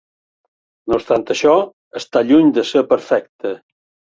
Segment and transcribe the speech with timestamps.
[0.91, 1.51] No obstant això,
[2.01, 3.55] està lluny de ser perfecte.